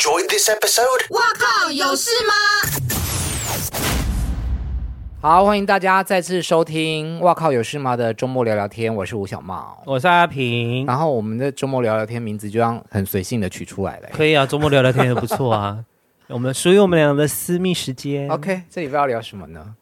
[0.00, 1.10] enjoyed this episode?
[1.10, 2.32] 哇靠，有事吗？
[5.20, 10.86] 好，欢迎大家再次收听《哇靠有事吗》的周末聊聊天，我是吴小茂，我是阿平。
[10.86, 15.84] 然后我们的周末聊聊天名字就让很随性的取出来了，可以啊，周末聊聊天也不错啊。
[16.28, 18.26] 我们属于我们俩的私密时间。
[18.30, 19.74] OK，这礼拜要聊什么呢？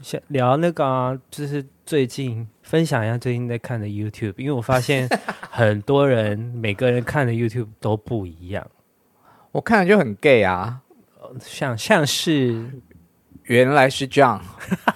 [0.00, 5.06] 想聊那个、啊，就是最近分享一下最近在看的 YouTube，因为我发现
[5.50, 8.66] 很多人每个人看的 YouTube 都不一样。
[9.52, 10.80] 我看了就很 gay 啊，
[11.40, 12.82] 像像是。
[13.46, 14.40] 原来是这样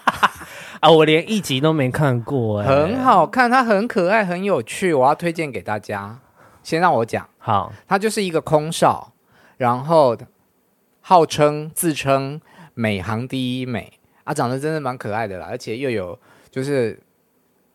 [0.78, 0.88] 啊！
[0.88, 6.16] 我连一集都没看过，欸，很好看，它很可爱，很有趣，我要推荐给大家。
[6.62, 9.12] 先让我讲，好，他就是一个空少，
[9.56, 10.16] 然后
[11.00, 12.40] 号称自称
[12.74, 13.92] 美行第一美
[14.23, 16.16] 啊，长得真的蛮可爱的啦，而且又有
[16.48, 16.98] 就是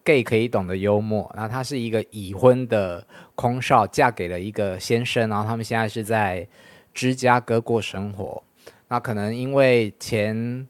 [0.04, 1.32] gay 可以懂的幽默。
[1.36, 3.06] 然后他是一个已婚的
[3.36, 6.48] 空少，嫁给了一个先生，然后他们现在是在
[6.94, 8.44] 芝加哥过生活。
[8.90, 10.68] 那可能因为前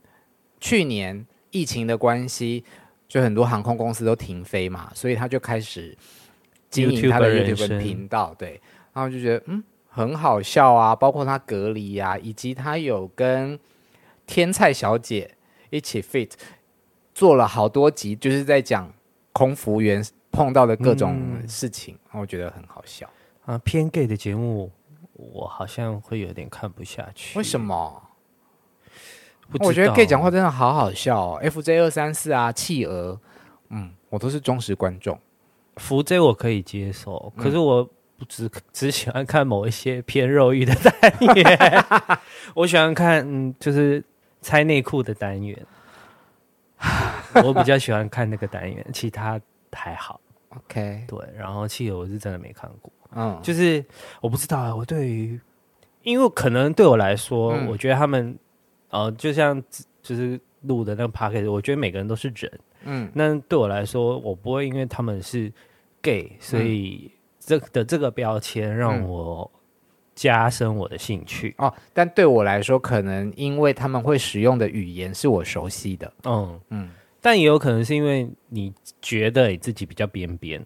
[0.59, 2.63] 去年疫情的关系，
[3.07, 5.97] 就很多航空公司都停飞嘛，所以他就开始
[6.69, 8.61] 经营他的 YouTube 频道，对，
[8.93, 13.59] 然后就觉得嗯很好笑啊，包括他隔离呀、啊，以及他有跟
[14.27, 15.35] 天菜小姐
[15.71, 16.31] 一起 fit
[17.13, 18.93] 做了好多集，就是在讲
[19.33, 23.09] 空服员碰到的各种事情，我觉得很好笑。
[23.45, 23.57] 啊。
[23.59, 24.71] 偏 gay 的节目，
[25.13, 28.01] 我好像会有点看不下去，为什么？
[29.59, 33.19] 我觉得 gay 讲话真的好好笑哦，FJ 二三四啊，企鹅，
[33.69, 35.19] 嗯，我都是忠实观众。
[35.75, 37.83] 福 J 我可以接受，可是我
[38.17, 41.85] 不只只喜欢看某一些偏肉欲的单元，
[42.55, 44.03] 我喜欢看嗯，就是
[44.41, 45.65] 拆内裤的单元，
[47.43, 49.39] 我比较喜欢看那个单元，其他
[49.71, 50.19] 还好。
[50.49, 53.83] OK，对，然后汽油我是真的没看过，嗯，就是
[54.19, 55.39] 我不知道啊，我对于，
[56.03, 58.37] 因为可能对我来说，嗯、我觉得他们。
[58.93, 59.63] 哦、呃，就像
[60.03, 65.49] 就是录的那个 podcast，我觉得每个人都是人，嗯，那对我来说，我不会因为他们是
[66.01, 67.09] gay，所以
[67.39, 69.49] 这的这个标签让我
[70.13, 71.73] 加深我的兴趣、嗯、哦。
[71.93, 76.59] 但对我来说，可能因为他们会使用的语言是我熟悉的，嗯。
[76.71, 76.89] 嗯，
[77.21, 80.65] 但也有可能是因为你觉得你自己比较边边，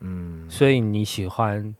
[0.00, 1.74] 嗯，所以你喜欢。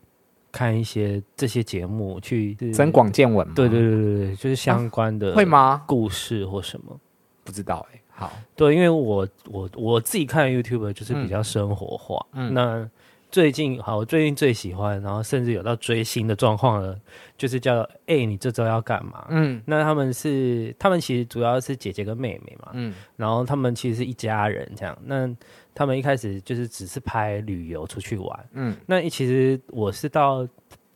[0.53, 5.81] 看一些这些节目去增广见闻，对对对对对，就是相关的会吗？
[5.87, 6.99] 故事或什么？
[7.45, 8.01] 不知道哎、欸。
[8.09, 12.25] 好，对，因为我我我自己看 YouTube 就是比较生活化。
[12.33, 12.89] 嗯，那
[13.31, 16.99] 最近好，我最近最喜欢，然后甚至有到追星的状况了，
[17.37, 19.25] 就是叫哎、欸，你这周要干嘛？
[19.29, 22.71] 嗯，那他们是他们其实主要是姐姐跟妹妹嘛。
[22.73, 24.97] 嗯，然后他们其实是一家人这样。
[25.05, 25.33] 那
[25.73, 30.45] 他们一开始就是只是拍旅游出去玩，嗯，那其实我是到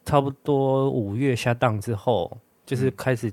[0.03, 3.31] 差不多五月下档之后，就是开始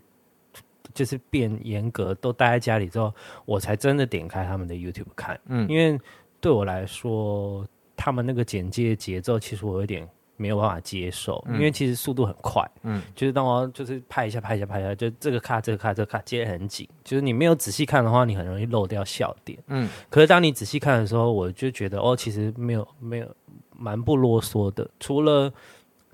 [0.94, 3.12] 就是变严格，都待在家里之后，
[3.46, 5.98] 我才真的点开他们的 YouTube 看，嗯，因为
[6.40, 7.66] 对我来说，
[8.02, 10.08] 他们那个剪接节奏其实我有点。
[10.38, 19.88] 没有办法接受，因为其实速度很快，嗯，就是当我就是拍一下拍一下拍一下，就这个卡这个卡这个卡接得很紧，就是你没有仔细看的话，你很容易漏掉笑点，嗯。
[20.10, 23.36] 可是当你仔细看的时候，我就觉得哦，其实没有没有
[23.76, 25.52] 蛮不啰嗦的，除了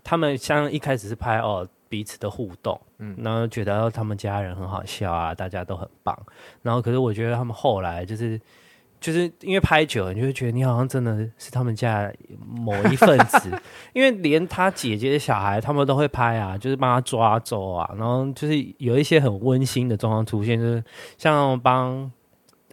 [0.05, 6.15] 他们像一开始是拍哦彼此的互动，嗯，然后觉得他们家人很好笑啊，大家都很棒，
[6.61, 8.39] 然后可是我觉得他们后来就是。
[9.01, 12.13] 就是因为拍久了，你就会觉得你好像真的是他们家
[12.47, 13.51] 某一份子，
[13.95, 20.83] 因为连他姐姐的小孩他们都会拍啊，就是帮他抓周啊，然后就是有一些很温馨的状况出现，就是
[21.17, 22.11] 像帮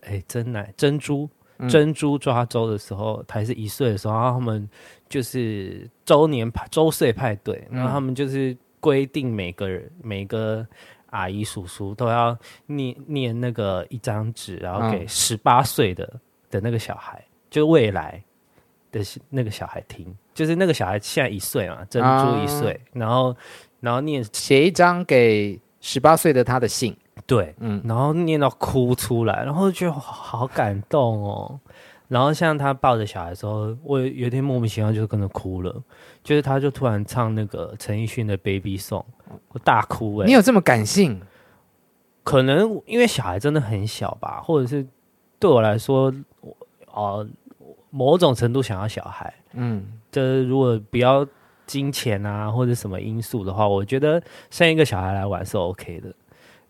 [0.01, 1.29] 哎真奶珍珠
[1.69, 4.69] 珍珠抓周的时候，还是一岁的时候，然后他们
[5.07, 10.65] 就是周年派周岁派对，然后他们就是规定每个人每个。
[11.15, 16.19] 阿姨叔叔都要念念那个一张纸，然后给十八岁的、嗯、
[16.51, 18.21] 的那个小孩，就是未来
[18.91, 23.35] 的那个小孩听，就是那个小孩现在一岁嘛，珍珠一岁，嗯、然后
[23.79, 26.93] 然后念写一张给十八岁的他的信，
[27.25, 31.59] 对，嗯，然后念到哭出来，然后就好感动哦。
[32.07, 35.81] 然后像他抱着小孩的时候，我有点莫名其妙就跟着哭了，
[36.23, 39.01] 就是他就突然唱那个陈奕迅的《Baby Song》，
[39.49, 40.27] 我大哭哎、欸！
[40.27, 41.19] 你有这么感性？
[42.23, 44.85] 可能因为小孩真的很小吧，或者是
[45.39, 46.55] 对我来说，我
[46.93, 47.27] 呃，
[47.89, 51.25] 某种程度想要小孩，嗯，这如果不要
[51.65, 56.13] 金钱啊或者什么因素的话，我觉得生一个小孩来玩是 OK 的，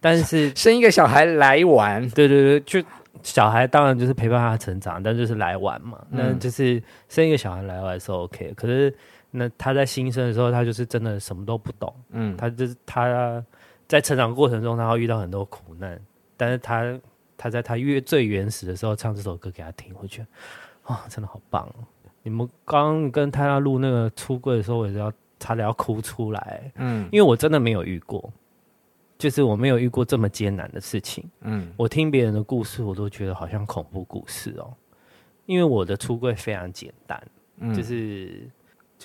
[0.01, 2.87] 但是 生一个小孩来玩，对对对，就。
[3.23, 8.53] 小孩当然就是陪伴他成长，但就是来玩嘛，嗯、那就是生一个小孩来玩是 OK。
[8.55, 8.93] 可是
[9.37, 11.93] 那他在新生的时候，他就是真的什么都不懂。
[12.11, 13.43] 嗯，他就是他
[13.85, 15.99] 在成长过程中，他会遇到很多苦难，
[16.37, 16.97] 但是他
[17.35, 20.27] 他在他越最原始的时候唱这首歌给他听，我觉得
[20.83, 21.69] 啊、哦，真的好棒！
[22.23, 26.71] 你们刚跟泰拉录那个出柜的时候，我也要差点要哭出来。
[26.75, 28.31] 嗯，因为我真的没有遇过，
[29.17, 31.29] 就是我没有遇过这么艰难的事情。
[31.41, 34.73] 嗯，我听别人的故事，我都觉得好像恐怖故事哦。
[35.45, 37.21] 因为我的出柜非常简单，
[37.57, 38.49] 嗯、就是。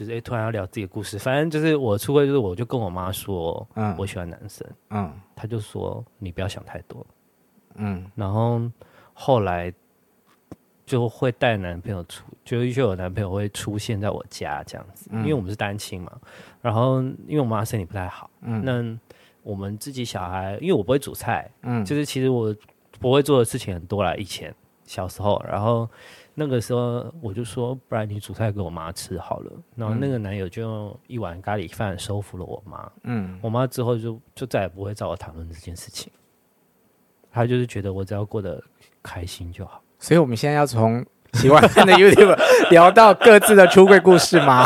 [0.00, 7.06] 就是哎，突然要聊自己的故事，反正就是我出柜，就是我就跟我妈说，嗯，我喜欢男生，嗯，她就说你不要想太多，
[7.74, 8.62] 嗯，然后
[9.12, 9.70] 后来
[10.86, 16.10] 就会带男朋友出，就就有男朋友会出现在我家这样子，嗯、因为我们是单亲嘛，
[16.62, 18.98] 然后因为我妈身体不太好，嗯，那
[19.42, 22.56] 我们自己小孩，因为我不会煮菜，嗯，就是其实我
[22.98, 24.54] 不会做的事情很多啦，以前
[24.86, 25.86] 小时候，然后。
[26.40, 29.52] 那个时候我就说，不然你煮菜给我妈吃好了。
[29.76, 32.90] 然后那个男友就用一碗咖喱饭收服了我妈。
[33.02, 36.10] 嗯，我妈之后就就再也不会找我谈论这件事情。
[37.30, 38.58] 她就是觉得我只要过得
[39.02, 39.82] 开心就好。
[39.98, 41.04] 所以我们现在要从
[41.34, 42.34] 喜欢看的 YouTube
[42.70, 44.64] 聊到各自的出柜故事吗？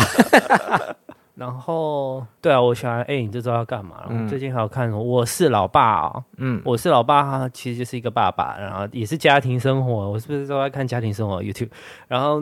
[1.34, 4.06] 然后，对啊，我喜欢哎、欸，你这周要干嘛？
[4.08, 5.02] 嗯、最近还有看什么？
[5.02, 10.10] 我是老爸哦，嗯，我是老爸，他其实就是一个爸爸，然后也是家庭生活。
[10.10, 11.70] 我是不是都在看家庭生活 YouTube？
[12.06, 12.40] 然后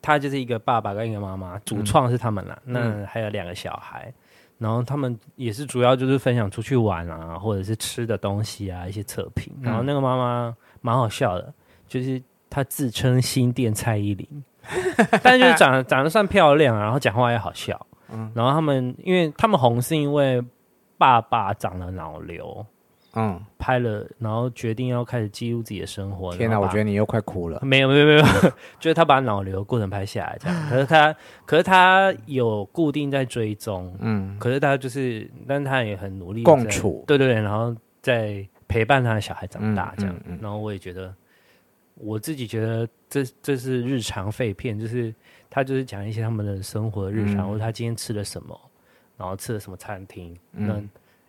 [0.00, 2.58] 他就是一个爸爸跟一个妈妈，主创是他们啦。
[2.64, 4.10] 嗯、那还有两个小孩，
[4.56, 9.52] 然后他们也是主要就是分享出去玩啊，或者是吃的东西啊，一些测评。
[9.60, 11.52] 然后那个妈妈蛮好笑的，
[11.86, 14.26] 就是她自称新店蔡依林。
[15.22, 17.86] 但是就是长得长得算漂亮，然后讲话也好笑。
[18.10, 20.42] 嗯，然后他们因为他们红是因为
[20.96, 22.64] 爸爸长了脑瘤，
[23.14, 26.34] 嗯，拍了，然后决定要开始记录自己的生活。
[26.34, 27.58] 天哪，我觉得你又快哭了。
[27.62, 28.22] 没有没有没有，
[28.80, 30.68] 就是他把脑瘤过程拍下来这样。
[30.70, 40.14] 可是他可是他有固定在追踪，嗯，可是他就是，但是他也很努力共处，对对对，然后在陪伴他的小孩长大这样。
[40.40, 41.14] 然后我也觉得。
[42.00, 45.14] 我自己觉得这这是日常废片，就是
[45.50, 48.58] 他就是讲一些他们的生活的日常，嗯、或者他今天吃了什么，
[49.16, 50.36] 然后吃了什么餐厅。
[50.52, 50.82] 嗯、那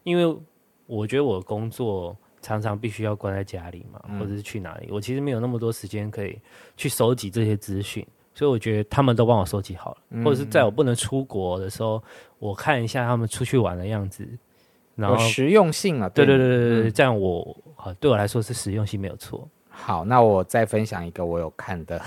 [0.03, 0.37] 因为
[0.85, 6.39] 我觉得我工作常常必须要关在家里嘛，嗯、或者是去哪里，我其实没有那么多时间可以
[6.77, 12.01] 去收集这些资讯，所以我觉得他们都帮我收集好了，嗯、或者是在我不能出国的时候，
[12.37, 14.27] 我看一下他们出去玩的样子，
[14.95, 19.47] 然后实用性啊，对对对对对，嗯、这样我好对我来说是实用性没有错。
[19.81, 21.99] 好，那我再分享一个我有看的，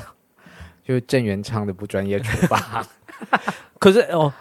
[0.84, 2.86] 就是郑元畅的不专业厨房。
[3.80, 4.32] 可是哦，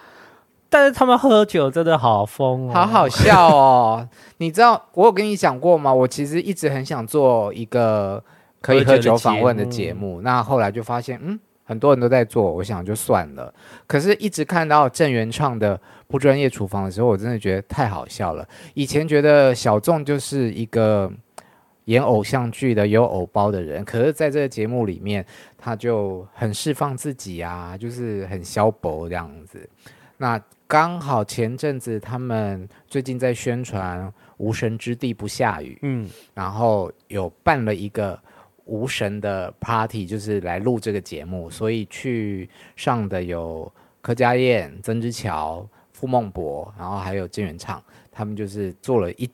[0.70, 4.08] 但是他们喝酒真的好疯哦，好好笑哦。
[4.38, 5.92] 你知道我有跟你讲过吗？
[5.92, 8.24] 我其实一直很想做一个
[8.62, 13.52] 可以喝酒访问的节目，那后来就发现，嗯，很多人都在做，我想就算了。
[13.88, 18.48] 可是，一直看到郑元畅的不专业厨房的时候，我真的觉得太好笑了。
[18.76, 21.12] 以前觉得小众就是一个。
[21.86, 25.26] 演偶像剧的有偶包的人，可是在这个节目里面，
[25.58, 29.68] 他就很释放自己啊，就是很消薄这样子。
[30.18, 34.08] 那刚好前阵子他们最近在宣传
[34.38, 38.18] 《无神之地不下雨》，嗯，然后有办了一个
[38.66, 43.70] 无神的 party，就是来录这个节目，所以去上的有
[44.02, 49.28] 柯佳燕、曾之乔、傅孟博，然后还有郑元畅，他们就是做了一。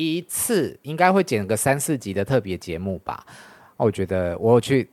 [0.00, 3.24] 一次应该会剪个三四集的特别节目吧。
[3.76, 4.88] 我觉得我有去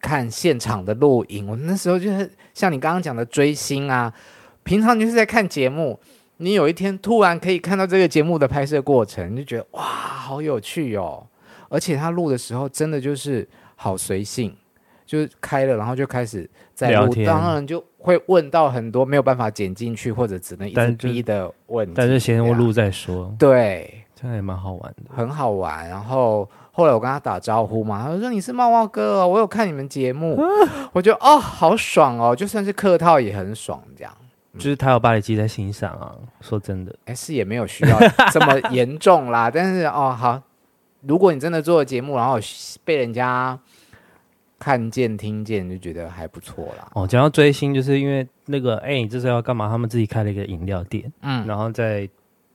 [0.00, 4.10] 看现场的录影，我那时候就是像你刚刚讲的追星啊，
[4.62, 6.00] 平常就是在看节目，
[6.38, 11.26] 你有一天突然可以看到这个节目的拍摄过程，你就觉得哇，好有趣哦！
[11.68, 14.56] 而且他录的时候真的就是好随性，
[15.04, 23.99] 就是开了然后就开始在录，天当然就会问到很多没有办法剪进去或者只能一直逼的问题，但是先我录再说，对。
[24.20, 25.88] 这样也蛮好玩的，很好玩。
[25.88, 30.38] 然后后来我跟他打招呼嘛，他就说：“你是茂茂哥哦，我有看你们节目。”
[30.92, 34.12] 我觉得哦，好爽哦，就算是客套也很爽，这样。
[34.58, 37.98] 就是他有把你记在心上啊，说真的，哎，是也没有需要
[38.32, 39.48] 这么严重啦。
[39.54, 40.42] 但是哦，好，
[41.02, 42.36] 如果你真的做了节目，然后
[42.84, 43.56] 被人家
[44.58, 46.88] 看见、听见，就觉得还不错啦。
[46.94, 49.68] 哦，讲到追星，就是因为那个，哎，你这是要干嘛？
[49.68, 52.08] 他们自己开了一个饮料店，嗯，然后在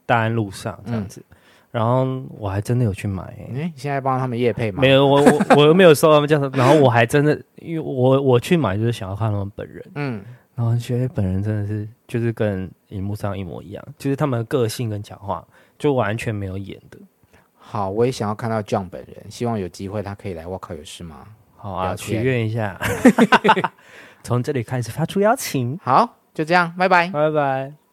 [0.05, 1.24] 大安路上这样子。
[1.29, 1.36] 嗯
[1.75, 4.79] 然后我还真的有去买，欸，哎，现在帮他们夜配吗？
[4.79, 6.58] 没有，我我 我又没有收他们叫什么。
[6.58, 10.24] 然后我还真的，因为我我去买就是想要看他们本人，嗯，
[10.55, 15.46] 然后觉得本人真的是就是跟荧幕上一模一样，就是他们的个性跟讲话
[15.77, 16.98] 就完全没有演的。
[17.58, 20.48] 好，我也想要看到 John 本人，希望有机会他可以来。
[20.48, 21.27] 我靠，有事吗？
[21.58, 22.79] 好啊，许愿一下。
[24.24, 25.77] 从这里开始发出邀请。
[25.84, 27.85] 好，就这样，拜拜，拜拜。